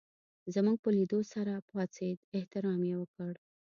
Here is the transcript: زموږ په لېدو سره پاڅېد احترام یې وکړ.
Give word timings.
زموږ 0.53 0.77
په 0.83 0.89
لېدو 0.95 1.19
سره 1.33 1.53
پاڅېد 1.69 2.17
احترام 2.37 2.81
یې 2.89 2.95
وکړ. 3.01 3.33